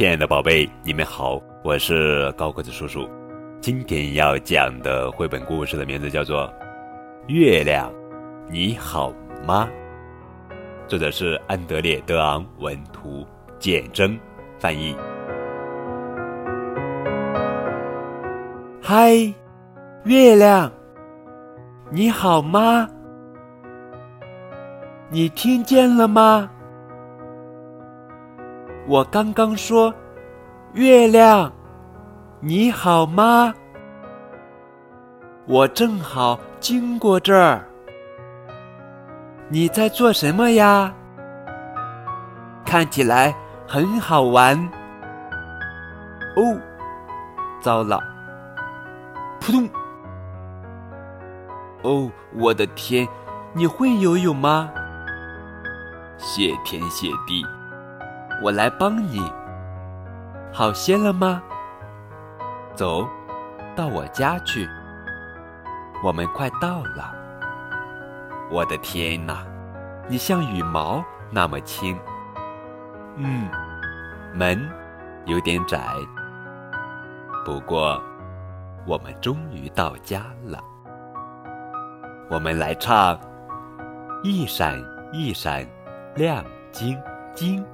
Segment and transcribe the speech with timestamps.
[0.00, 3.06] 亲爱的宝贝，你们好，我是高个子叔叔。
[3.60, 6.48] 今天要讲的绘本故事的名字叫做
[7.26, 7.92] 《月亮，
[8.48, 9.12] 你好
[9.46, 9.68] 吗》，
[10.88, 13.26] 作者是安德烈·德昂文图，
[13.58, 14.18] 简真
[14.58, 14.96] 翻译。
[18.80, 19.12] 嗨，
[20.04, 20.72] 月亮，
[21.90, 22.88] 你好吗？
[25.10, 26.50] 你听见了吗？
[28.90, 29.94] 我刚刚说
[30.74, 31.52] ：“月亮，
[32.40, 33.54] 你好吗？”
[35.46, 37.64] 我正好经过这儿。
[39.48, 40.92] 你在做什么呀？
[42.66, 43.32] 看起来
[43.64, 44.58] 很好玩。
[46.34, 46.58] 哦，
[47.60, 48.02] 糟了！
[49.40, 49.68] 扑通！
[51.82, 53.06] 哦，我的天！
[53.52, 54.68] 你会游泳吗？
[56.18, 57.46] 谢天谢地，
[58.42, 59.20] 我来帮你。
[60.52, 61.42] 好些了吗？
[62.74, 63.08] 走，
[63.76, 64.68] 到我家去。
[66.02, 67.14] 我们快到了。
[68.50, 69.46] 我的天哪，
[70.08, 71.98] 你像羽毛那么轻。
[73.16, 73.48] 嗯，
[74.34, 74.68] 门
[75.26, 75.78] 有点窄，
[77.44, 78.02] 不过
[78.86, 80.58] 我们终于到家了。
[82.30, 83.18] 我们来唱：
[84.22, 85.66] 一闪一闪。
[86.16, 87.00] 亮晶
[87.32, 87.64] 晶，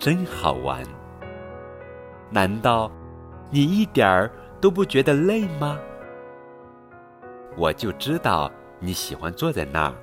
[0.00, 0.82] 真好玩。
[2.30, 2.90] 难道
[3.50, 5.78] 你一点儿都不觉得累吗？
[7.54, 9.94] 我就知道你喜欢坐在那儿。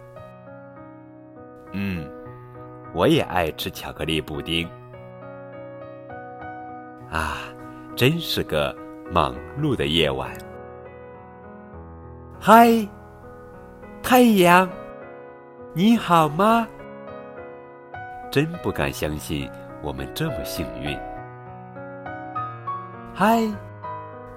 [1.71, 2.07] 嗯，
[2.93, 4.69] 我也爱吃巧克力布丁。
[7.09, 7.37] 啊，
[7.95, 8.75] 真是个
[9.11, 10.31] 忙碌的夜晚。
[12.39, 12.87] 嗨，
[14.03, 14.69] 太阳。
[15.73, 16.67] 你好吗？
[18.29, 19.49] 真不敢相信
[19.83, 20.97] 我们这么幸运。
[23.13, 23.39] 嗨，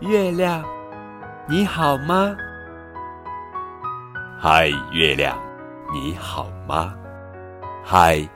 [0.01, 0.63] 月亮，
[1.49, 2.37] 你好吗？
[4.39, 5.39] 嗨，月亮，
[5.93, 6.95] 你好吗？
[7.83, 8.29] 嗨，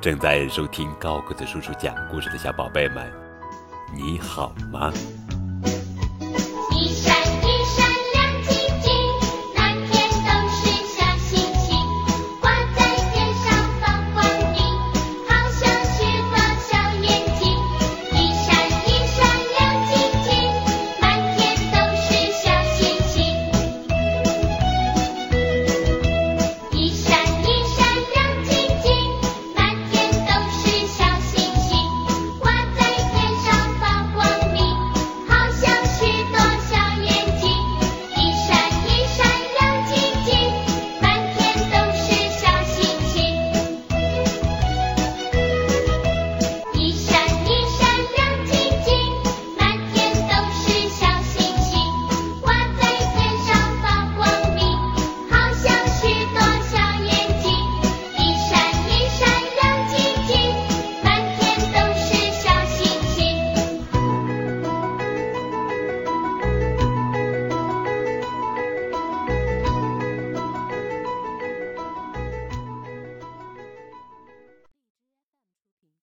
[0.00, 3.10] 正在收听高个子叔叔讲故事的小宝贝们，
[3.92, 4.92] 你好吗？